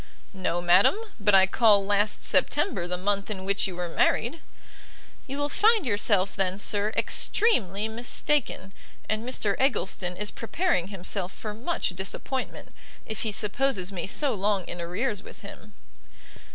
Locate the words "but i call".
1.19-1.85